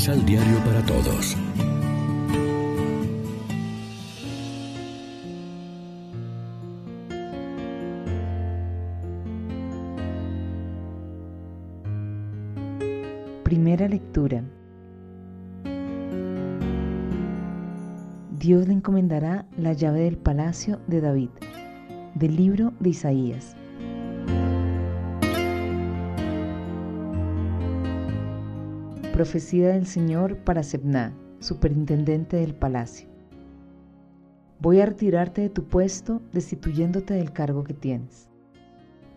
Misal 0.00 0.24
Diario 0.24 0.56
para 0.64 0.80
Todos. 0.86 1.36
Primera 13.44 13.88
lectura. 13.88 14.42
Dios 18.38 18.66
le 18.68 18.72
encomendará 18.72 19.44
la 19.58 19.74
llave 19.74 20.00
del 20.00 20.16
palacio 20.16 20.80
de 20.86 21.02
David. 21.02 21.28
Del 22.14 22.36
libro 22.36 22.72
de 22.80 22.88
Isaías. 22.88 23.54
Profecía 29.20 29.74
del 29.74 29.86
Señor 29.86 30.38
para 30.44 30.62
Sebna, 30.62 31.12
superintendente 31.40 32.38
del 32.38 32.54
palacio. 32.54 33.06
Voy 34.60 34.80
a 34.80 34.86
retirarte 34.86 35.42
de 35.42 35.50
tu 35.50 35.64
puesto, 35.64 36.22
destituyéndote 36.32 37.12
del 37.12 37.30
cargo 37.30 37.62
que 37.62 37.74
tienes. 37.74 38.30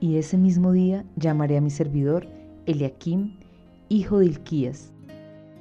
Y 0.01 0.17
ese 0.17 0.37
mismo 0.37 0.73
día 0.73 1.05
llamaré 1.15 1.55
a 1.55 1.61
mi 1.61 1.69
servidor, 1.69 2.27
Eliakim, 2.65 3.37
hijo 3.87 4.19
de 4.19 4.25
Ilquías, 4.25 4.91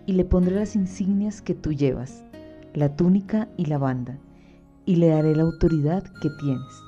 y 0.07 0.15
le 0.15 0.25
pondré 0.25 0.57
las 0.57 0.75
insignias 0.75 1.41
que 1.41 1.55
tú 1.55 1.73
llevas, 1.73 2.25
la 2.75 2.97
túnica 2.97 3.49
y 3.57 3.67
la 3.67 3.79
banda, 3.79 4.19
y 4.85 4.97
le 4.97 5.07
daré 5.07 5.37
la 5.37 5.45
autoridad 5.45 6.03
que 6.21 6.31
tienes. 6.41 6.83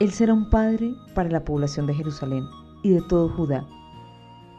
Él 0.00 0.10
será 0.10 0.34
un 0.34 0.50
padre 0.50 0.94
para 1.14 1.30
la 1.30 1.44
población 1.44 1.86
de 1.86 1.94
Jerusalén 1.94 2.42
y 2.82 2.90
de 2.90 3.02
todo 3.02 3.28
Judá 3.28 3.64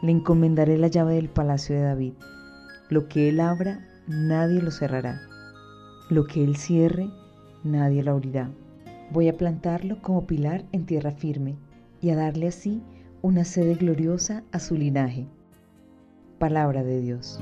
le 0.02 0.10
encomendaré 0.10 0.78
la 0.78 0.88
llave 0.88 1.14
del 1.14 1.28
palacio 1.28 1.76
de 1.76 1.82
David. 1.82 2.14
Lo 2.90 3.08
que 3.08 3.28
él 3.28 3.38
abra, 3.38 3.86
nadie 4.08 4.60
lo 4.60 4.72
cerrará. 4.72 5.22
Lo 6.10 6.26
que 6.26 6.42
él 6.42 6.56
cierre, 6.56 7.08
nadie 7.62 8.02
lo 8.02 8.10
abrirá. 8.10 8.50
Voy 9.12 9.28
a 9.28 9.36
plantarlo 9.36 10.02
como 10.02 10.26
pilar 10.26 10.64
en 10.72 10.86
tierra 10.86 11.12
firme 11.12 11.56
y 12.00 12.10
a 12.10 12.16
darle 12.16 12.48
así 12.48 12.82
una 13.22 13.44
sede 13.44 13.76
gloriosa 13.76 14.42
a 14.50 14.58
su 14.58 14.74
linaje. 14.74 15.28
Palabra 16.38 16.82
de 16.82 17.00
Dios. 17.00 17.38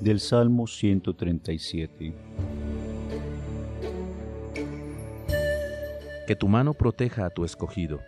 Del 0.00 0.20
Salmo 0.20 0.66
137. 0.66 2.31
Que 6.32 6.36
tu 6.36 6.48
mano 6.48 6.72
proteja 6.72 7.26
a 7.26 7.28
tu 7.28 7.44
escogido, 7.44 8.00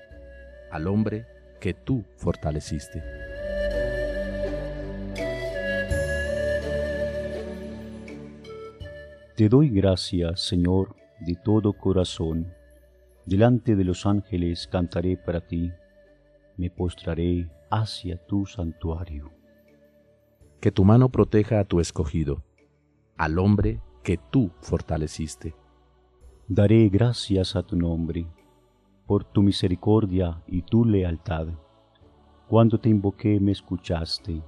al 0.70 0.86
hombre 0.86 1.26
que 1.60 1.74
tú 1.74 2.06
fortaleciste. 2.16 3.02
Te 9.36 9.50
doy 9.50 9.68
gracias, 9.68 10.40
Señor, 10.40 10.96
de 11.20 11.34
todo 11.34 11.74
corazón. 11.74 12.50
Delante 13.26 13.76
de 13.76 13.84
los 13.84 14.06
ángeles 14.06 14.68
cantaré 14.68 15.18
para 15.18 15.42
ti, 15.42 15.70
me 16.56 16.70
postraré 16.70 17.50
hacia 17.70 18.16
tu 18.16 18.46
santuario. 18.46 19.32
Que 20.62 20.72
tu 20.72 20.86
mano 20.86 21.10
proteja 21.10 21.60
a 21.60 21.64
tu 21.64 21.78
escogido, 21.78 22.42
al 23.18 23.38
hombre 23.38 23.82
que 24.02 24.16
tú 24.16 24.50
fortaleciste. 24.62 25.54
Daré 26.48 26.90
gracias 26.90 27.56
a 27.56 27.62
tu 27.62 27.74
nombre, 27.74 28.26
por 29.06 29.24
tu 29.24 29.42
misericordia 29.42 30.42
y 30.46 30.60
tu 30.60 30.84
lealtad. 30.84 31.46
Cuando 32.48 32.78
te 32.78 32.90
invoqué 32.90 33.40
me 33.40 33.50
escuchaste, 33.50 34.42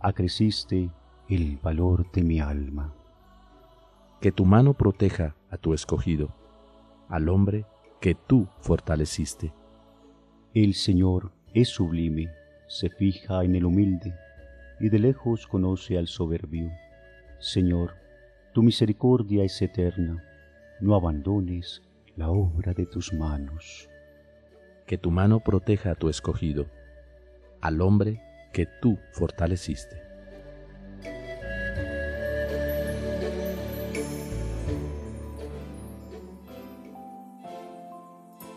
acreciste 0.00 0.90
el 1.30 1.56
valor 1.56 2.12
de 2.12 2.22
mi 2.24 2.40
alma. 2.40 2.92
Que 4.20 4.32
tu 4.32 4.44
mano 4.44 4.74
proteja 4.74 5.34
a 5.48 5.56
tu 5.56 5.72
escogido, 5.72 6.28
al 7.08 7.30
hombre 7.30 7.64
que 8.02 8.14
tú 8.14 8.46
fortaleciste. 8.60 9.54
El 10.52 10.74
Señor 10.74 11.32
es 11.54 11.70
sublime, 11.70 12.28
se 12.68 12.90
fija 12.90 13.44
en 13.44 13.56
el 13.56 13.64
humilde, 13.64 14.14
y 14.78 14.90
de 14.90 14.98
lejos 14.98 15.46
conoce 15.46 15.96
al 15.96 16.06
soberbio. 16.06 16.70
Señor, 17.38 17.94
tu 18.52 18.62
misericordia 18.62 19.42
es 19.42 19.62
eterna 19.62 20.22
no 20.80 20.94
abandones 20.94 21.82
la 22.16 22.30
obra 22.30 22.72
de 22.72 22.86
tus 22.86 23.12
manos. 23.12 23.88
Que 24.86 24.98
tu 24.98 25.10
mano 25.10 25.40
proteja 25.40 25.92
a 25.92 25.94
tu 25.94 26.08
escogido, 26.08 26.66
al 27.60 27.80
hombre 27.80 28.22
que 28.52 28.66
tú 28.80 28.98
fortaleciste. 29.12 30.02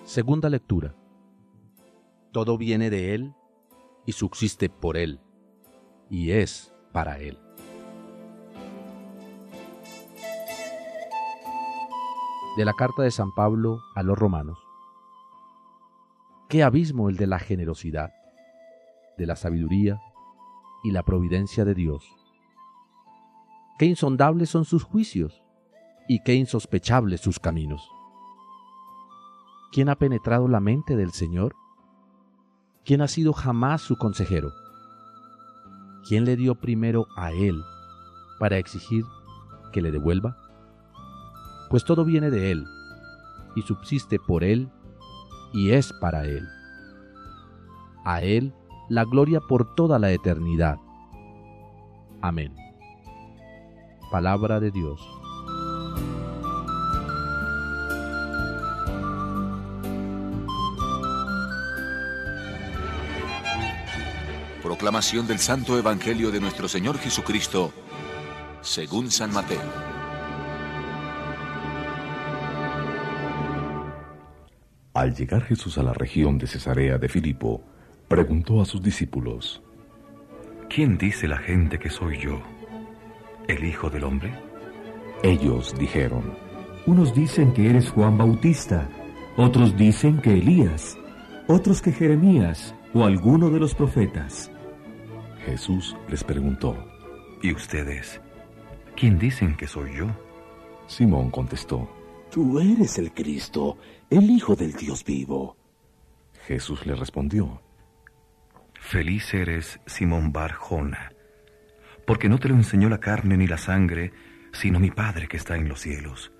Segunda 0.05 0.50
lectura. 0.50 0.95
Todo 2.31 2.57
viene 2.57 2.90
de 2.90 3.16
Él 3.16 3.34
y 4.05 4.11
subsiste 4.11 4.69
por 4.69 4.97
Él, 4.97 5.19
y 6.09 6.31
es 6.31 6.73
para 6.91 7.19
Él. 7.19 7.42
De 12.56 12.66
la 12.66 12.74
carta 12.74 13.02
de 13.02 13.12
San 13.12 13.34
Pablo 13.34 13.81
a 13.96 14.03
los 14.03 14.18
romanos. 14.18 14.59
Qué 16.50 16.62
abismo 16.62 17.09
el 17.09 17.18
de 17.18 17.25
la 17.25 17.40
generosidad, 17.40 18.12
de 19.18 19.25
la 19.25 19.36
sabiduría 19.36 20.00
y 20.84 20.91
la 20.91 21.03
providencia 21.03 21.66
de 21.66 21.74
Dios. 21.74 22.06
Qué 23.80 23.86
insondables 23.86 24.50
son 24.50 24.66
sus 24.66 24.84
juicios 24.84 25.41
y 26.08 26.22
qué 26.24 26.36
insospechables 26.36 27.22
sus 27.22 27.40
caminos. 27.40 27.90
¿Quién 29.72 29.90
ha 29.90 29.96
penetrado 29.96 30.47
la 30.47 30.59
mente 30.59 30.96
del 30.96 31.12
Señor? 31.12 31.56
¿Quién 32.85 33.02
ha 33.02 33.08
sido 33.08 33.34
jamás 33.34 33.81
su 33.81 33.97
consejero? 33.97 34.52
¿Quién 36.08 36.25
le 36.25 36.35
dio 36.35 36.53
primero 36.53 37.08
a 37.16 37.31
Él 37.31 37.59
para 38.40 38.58
exigir 38.58 39.06
que 39.72 39.81
le 39.81 39.91
devuelva? 39.91 40.42
Pues 41.73 41.85
todo 41.85 42.06
viene 42.06 42.29
de 42.29 42.51
Él, 42.51 42.67
y 43.56 43.63
subsiste 43.63 44.19
por 44.19 44.44
Él, 44.44 44.69
y 45.53 45.72
es 45.72 45.91
para 45.91 46.23
Él. 46.25 46.47
A 48.06 48.22
Él 48.22 48.53
la 48.89 49.06
gloria 49.06 49.39
por 49.39 49.73
toda 49.73 49.97
la 49.97 50.11
eternidad. 50.11 50.78
Amén. 52.22 52.56
Palabra 54.11 54.59
de 54.59 54.69
Dios. 54.69 55.01
Proclamación 64.61 65.25
del 65.25 65.40
Santo 65.40 65.75
Evangelio 65.79 66.29
de 66.29 66.40
nuestro 66.40 66.67
Señor 66.67 67.00
Jesucristo, 67.00 67.73
según 68.61 69.09
San 69.09 69.34
Mateo. 69.34 69.92
Al 75.03 75.14
llegar 75.14 75.44
Jesús 75.44 75.78
a 75.78 75.84
la 75.84 75.91
región 75.91 76.38
de 76.38 76.47
Cesarea 76.47 76.97
de 76.97 77.09
Filipo, 77.09 77.62
preguntó 78.08 78.62
a 78.62 78.66
sus 78.66 78.81
discípulos, 78.81 79.62
¿Quién 80.69 80.97
dice 80.97 81.28
la 81.28 81.40
gente 81.40 81.78
que 81.78 81.90
soy 81.90 82.20
yo? 82.20 82.41
¿El 83.50 83.66
Hijo 83.66 83.90
del 83.90 84.05
Hombre? 84.05 84.32
Ellos 85.22 85.76
dijeron, 85.78 86.38
Unos 86.85 87.14
dicen 87.14 87.52
que 87.52 87.70
eres 87.70 87.90
Juan 87.90 88.17
Bautista, 88.17 88.88
otros 89.35 89.76
dicen 89.76 90.22
que 90.22 90.38
Elías, 90.38 90.97
otros 91.49 91.82
que 91.82 91.91
Jeremías 91.91 92.73
o 92.94 93.03
alguno 93.03 93.49
de 93.49 93.59
los 93.59 93.76
profetas. 93.76 94.53
Jesús 95.44 95.97
les 96.08 96.23
preguntó, 96.23 96.78
¿Y 97.41 97.52
ustedes? 97.52 98.22
¿Quién 98.96 99.20
dicen 99.20 99.58
que 99.58 99.67
soy 99.67 99.97
yo? 99.97 100.08
Simón 100.88 101.29
contestó, 101.29 101.90
Tú 102.34 102.59
eres 102.59 102.97
el 102.97 103.14
Cristo, 103.14 103.78
el 104.09 104.28
Hijo 104.28 104.56
del 104.56 104.74
Dios 104.74 105.06
vivo. 105.06 105.56
Jesús 106.47 106.84
le 106.88 106.96
respondió, 106.96 107.62
Feliz 108.74 109.35
eres, 109.35 109.80
Simón 109.85 110.34
Barjona, 110.34 111.14
porque 112.08 112.30
no 112.30 112.40
te 112.40 112.50
lo 112.50 112.56
enseñó 112.56 112.90
la 112.90 113.00
carne 113.00 113.38
ni 113.38 113.46
la 113.46 113.59
sangre, 113.59 114.14
sino 114.52 114.80
mi 114.80 114.90
Padre 114.90 115.28
que 115.28 115.38
está 115.38 115.58
en 115.58 115.70
los 115.70 115.82
cielos. 115.82 116.32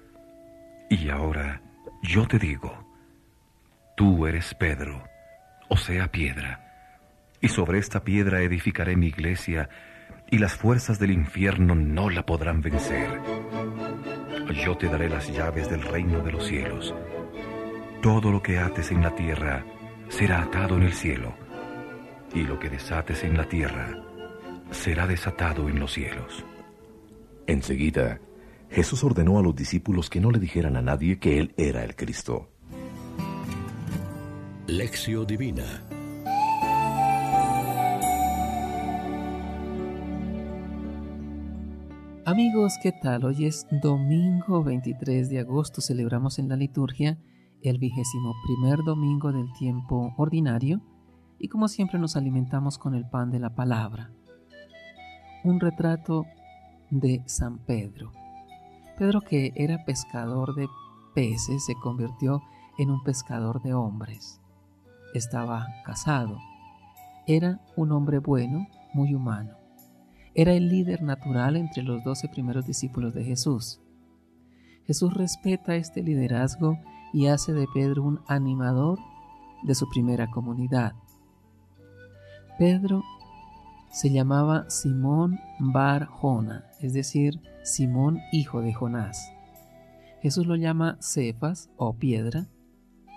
Y 0.90 1.10
ahora 1.10 1.62
yo 2.02 2.28
te 2.28 2.40
digo, 2.40 2.74
tú 3.96 4.26
eres 4.26 4.56
Pedro, 4.56 5.04
o 5.70 5.78
sea, 5.78 6.12
piedra, 6.12 6.98
y 7.40 7.50
sobre 7.50 7.78
esta 7.78 8.04
piedra 8.04 8.42
edificaré 8.42 8.96
mi 8.96 9.10
iglesia, 9.10 9.70
y 10.32 10.40
las 10.40 10.56
fuerzas 10.56 10.98
del 10.98 11.12
infierno 11.12 11.76
no 11.76 12.10
la 12.10 12.26
podrán 12.26 12.62
vencer. 12.62 13.22
Yo 14.52 14.78
te 14.78 14.88
daré 14.88 15.10
las 15.10 15.32
llaves 15.32 15.70
del 15.70 15.82
reino 15.82 16.22
de 16.22 16.32
los 16.32 16.46
cielos. 16.46 16.94
todo 18.02 18.32
lo 18.32 18.44
que 18.44 18.60
ates 18.60 18.92
en 18.92 19.02
la 19.02 19.16
tierra 19.16 19.64
será 20.10 20.42
atado 20.42 20.76
en 20.76 20.84
el 20.84 20.94
cielo, 20.94 21.34
y 22.34 22.44
lo 22.44 22.60
que 22.60 22.70
desates 22.70 23.24
en 23.24 23.38
la 23.38 23.48
tierra 23.48 24.04
será 24.72 25.08
desatado 25.08 25.70
en 25.70 25.80
los 25.80 25.94
cielos. 25.94 26.44
Enseguida, 27.48 28.20
Jesús 28.70 29.04
ordenó 29.06 29.40
a 29.40 29.42
los 29.42 29.56
discípulos 29.56 30.10
que 30.10 30.20
no 30.20 30.32
le 30.32 30.40
dijeran 30.40 30.76
a 30.76 30.82
nadie 30.82 31.18
que 31.18 31.40
Él 31.40 31.54
era 31.56 31.86
el 31.86 31.96
Cristo. 31.96 32.50
Lección 34.68 35.26
Divina 35.26 35.84
Amigos, 42.26 42.78
¿qué 42.82 42.94
tal? 42.94 43.26
Hoy 43.26 43.44
es 43.44 43.68
domingo 43.70 44.64
23 44.64 45.30
de 45.30 45.40
agosto, 45.40 45.82
celebramos 45.82 46.40
en 46.40 46.48
la 46.48 46.56
liturgia 46.56 47.18
el 47.62 47.80
vigésimo 47.80 48.34
primer 48.46 48.80
domingo 48.86 49.34
del 49.34 49.52
tiempo 49.52 50.14
ordinario 50.16 50.80
y 51.38 51.50
como 51.50 51.68
siempre 51.68 52.00
nos 52.00 52.16
alimentamos 52.16 52.78
con 52.78 52.96
el 52.96 53.10
pan 53.10 53.30
de 53.30 53.40
la 53.40 53.56
palabra. 53.56 54.10
Un 55.44 55.60
retrato 55.60 56.26
de 56.92 57.22
San 57.26 57.58
Pedro. 57.58 58.14
Pedro 58.98 59.20
que 59.20 59.52
era 59.56 59.84
pescador 59.84 60.56
de 60.56 60.70
peces 61.14 61.66
se 61.66 61.76
convirtió 61.76 62.42
en 62.78 62.90
un 62.90 63.04
pescador 63.04 63.62
de 63.62 63.74
hombres. 63.74 64.40
Estaba 65.14 65.68
casado. 65.84 66.38
Era 67.28 67.60
un 67.76 67.92
hombre 67.92 68.20
bueno, 68.20 68.66
muy 68.94 69.14
humano 69.14 69.63
era 70.36 70.54
el 70.54 70.70
líder 70.70 71.04
natural 71.04 71.56
entre 71.56 71.84
los 71.84 72.04
doce 72.04 72.28
primeros 72.28 72.66
discípulos 72.66 73.14
de 73.14 73.24
Jesús. 73.24 73.80
Jesús 74.86 75.14
respeta 75.14 75.76
este 75.76 76.02
liderazgo 76.02 76.78
y 77.14 77.28
hace 77.28 77.54
de 77.54 77.68
Pedro 77.74 78.04
un 78.04 78.22
animador 78.28 79.00
de 79.64 79.76
su 79.76 79.88
primera 79.90 80.30
comunidad. 80.30 80.94
Pedro 82.58 83.04
se 83.92 84.12
llamaba 84.12 84.70
Simón 84.70 85.40
Bar 85.60 86.06
Jona, 86.06 86.66
es 86.82 86.94
decir, 86.94 87.40
Simón 87.64 88.20
hijo 88.32 88.62
de 88.62 88.74
Jonás. 88.74 89.32
Jesús 90.22 90.48
lo 90.48 90.56
llama 90.56 90.98
Cefas 91.00 91.70
o 91.78 91.94
piedra, 91.96 92.48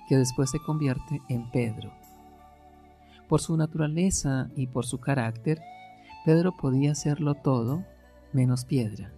que 0.08 0.16
después 0.16 0.50
se 0.50 0.58
convierte 0.60 1.22
en 1.28 1.50
Pedro. 1.50 1.92
Por 3.28 3.40
su 3.40 3.56
naturaleza 3.56 4.50
y 4.54 4.66
por 4.66 4.86
su 4.86 5.00
carácter, 5.00 5.60
Pedro 6.26 6.56
podía 6.56 6.90
hacerlo 6.90 7.36
todo 7.36 7.84
menos 8.32 8.64
piedra. 8.64 9.12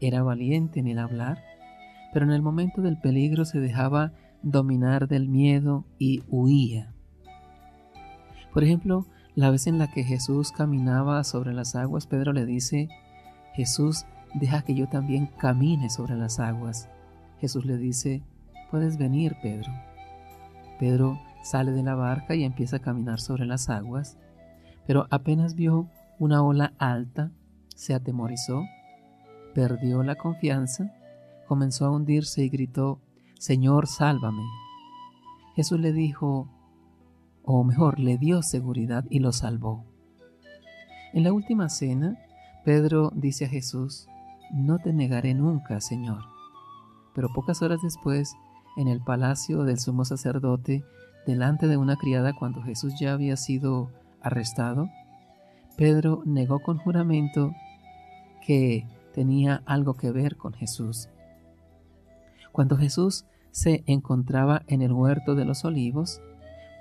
Era 0.00 0.22
valiente 0.22 0.78
en 0.78 0.86
el 0.86 1.00
hablar, 1.00 1.42
pero 2.12 2.24
en 2.24 2.30
el 2.30 2.40
momento 2.40 2.82
del 2.82 2.96
peligro 2.98 3.44
se 3.44 3.58
dejaba 3.58 4.12
dominar 4.40 5.08
del 5.08 5.28
miedo 5.28 5.84
y 5.98 6.22
huía. 6.28 6.94
Por 8.54 8.62
ejemplo, 8.62 9.06
la 9.34 9.50
vez 9.50 9.66
en 9.66 9.78
la 9.78 9.90
que 9.90 10.04
Jesús 10.04 10.52
caminaba 10.52 11.24
sobre 11.24 11.52
las 11.52 11.74
aguas, 11.74 12.06
Pedro 12.06 12.32
le 12.32 12.46
dice, 12.46 12.88
Jesús, 13.54 14.06
deja 14.34 14.62
que 14.62 14.76
yo 14.76 14.88
también 14.88 15.26
camine 15.36 15.90
sobre 15.90 16.14
las 16.14 16.38
aguas. 16.38 16.88
Jesús 17.40 17.64
le 17.66 17.76
dice, 17.76 18.22
puedes 18.70 18.98
venir, 18.98 19.34
Pedro. 19.42 19.72
Pedro 20.78 21.18
sale 21.42 21.72
de 21.72 21.82
la 21.82 21.96
barca 21.96 22.36
y 22.36 22.44
empieza 22.44 22.76
a 22.76 22.80
caminar 22.80 23.18
sobre 23.18 23.46
las 23.46 23.68
aguas, 23.68 24.16
pero 24.86 25.08
apenas 25.10 25.56
vio 25.56 25.88
una 26.20 26.42
ola 26.42 26.74
alta, 26.78 27.32
se 27.74 27.94
atemorizó, 27.94 28.62
perdió 29.54 30.02
la 30.02 30.16
confianza, 30.16 30.92
comenzó 31.48 31.86
a 31.86 31.90
hundirse 31.90 32.44
y 32.44 32.50
gritó, 32.50 33.00
Señor, 33.38 33.86
sálvame. 33.86 34.44
Jesús 35.56 35.80
le 35.80 35.94
dijo, 35.94 36.46
o 37.42 37.64
mejor, 37.64 37.98
le 37.98 38.18
dio 38.18 38.42
seguridad 38.42 39.06
y 39.08 39.20
lo 39.20 39.32
salvó. 39.32 39.86
En 41.14 41.24
la 41.24 41.32
última 41.32 41.70
cena, 41.70 42.18
Pedro 42.66 43.10
dice 43.14 43.46
a 43.46 43.48
Jesús, 43.48 44.06
no 44.52 44.78
te 44.78 44.92
negaré 44.92 45.32
nunca, 45.32 45.80
Señor. 45.80 46.20
Pero 47.14 47.32
pocas 47.32 47.62
horas 47.62 47.80
después, 47.82 48.36
en 48.76 48.88
el 48.88 49.00
palacio 49.00 49.64
del 49.64 49.80
sumo 49.80 50.04
sacerdote, 50.04 50.84
delante 51.26 51.66
de 51.66 51.78
una 51.78 51.96
criada 51.96 52.34
cuando 52.34 52.62
Jesús 52.62 52.92
ya 53.00 53.14
había 53.14 53.38
sido 53.38 53.90
arrestado, 54.20 54.90
Pedro 55.80 56.20
negó 56.26 56.58
con 56.58 56.76
juramento 56.76 57.54
que 58.46 58.86
tenía 59.14 59.62
algo 59.64 59.94
que 59.94 60.10
ver 60.10 60.36
con 60.36 60.52
Jesús. 60.52 61.08
Cuando 62.52 62.76
Jesús 62.76 63.24
se 63.50 63.82
encontraba 63.86 64.60
en 64.66 64.82
el 64.82 64.92
huerto 64.92 65.34
de 65.34 65.46
los 65.46 65.64
olivos, 65.64 66.20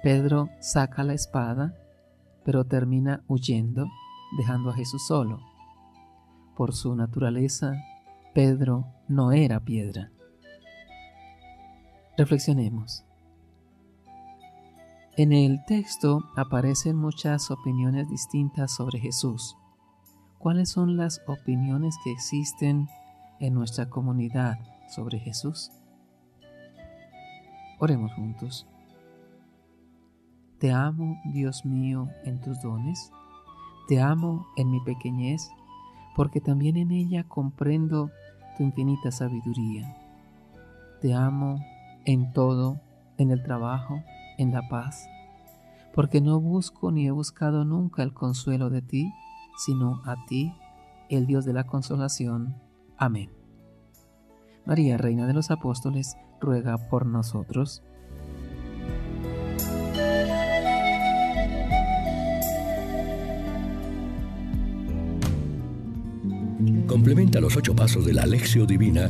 Pedro 0.04 0.50
saca 0.60 1.06
la 1.06 1.14
espada, 1.14 1.74
pero 2.44 2.66
termina 2.66 3.24
huyendo, 3.30 3.88
dejando 4.38 4.70
a 4.70 4.74
Jesús 4.74 5.08
solo. 5.08 5.40
Por 6.58 6.74
su 6.74 6.94
naturaleza, 6.94 7.82
Pedro 8.34 8.86
no 9.08 9.32
era 9.32 9.62
piedra. 9.62 10.12
Reflexionemos. 12.18 13.06
En 15.20 15.34
el 15.34 15.66
texto 15.66 16.24
aparecen 16.38 16.96
muchas 16.96 17.52
opiniones 17.52 18.08
distintas 18.08 18.74
sobre 18.74 19.02
Jesús. 19.02 19.58
¿Cuáles 20.38 20.70
son 20.70 20.96
las 20.96 21.22
opiniones 21.28 21.98
que 22.06 22.12
existen 22.14 22.88
en 23.42 23.54
nuestra 23.54 23.90
comunidad 23.90 24.58
sobre 24.88 25.20
Jesús? 25.20 25.74
Oremos 27.80 28.14
juntos. 28.14 28.66
Te 30.58 30.72
amo, 30.72 31.20
Dios 31.26 31.66
mío, 31.66 32.08
en 32.24 32.40
tus 32.40 32.62
dones. 32.62 33.12
Te 33.90 34.00
amo 34.00 34.48
en 34.56 34.72
mi 34.72 34.80
pequeñez, 34.80 35.52
porque 36.16 36.40
también 36.40 36.78
en 36.78 36.92
ella 36.92 37.26
comprendo 37.28 38.10
tu 38.56 38.64
infinita 38.64 39.12
sabiduría. 39.12 39.98
Te 41.02 41.14
amo 41.14 41.60
en 42.06 42.32
todo, 42.32 42.80
en 43.18 43.32
el 43.32 43.44
trabajo, 43.44 44.02
en 44.40 44.52
la 44.52 44.68
paz, 44.68 45.08
porque 45.94 46.22
no 46.22 46.40
busco 46.40 46.92
ni 46.92 47.06
he 47.06 47.12
buscado 47.12 47.66
nunca 47.66 48.02
el 48.02 48.14
consuelo 48.14 48.70
de 48.70 48.82
ti, 48.82 49.14
sino 49.58 50.02
a 50.06 50.16
ti, 50.26 50.56
el 51.10 51.28
Dios 51.28 51.46
de 51.46 51.54
la 51.54 51.66
consolación. 51.66 52.56
Amén. 52.98 53.30
María, 54.66 54.98
Reina 54.98 55.28
de 55.28 55.34
los 55.34 55.52
Apóstoles, 55.52 56.16
ruega 56.40 56.78
por 56.78 57.06
nosotros. 57.06 57.84
Complementa 66.88 67.40
los 67.40 67.56
ocho 67.56 67.76
pasos 67.76 68.06
de 68.06 68.14
la 68.14 68.24
Alexio 68.24 68.66
Divina 68.66 69.10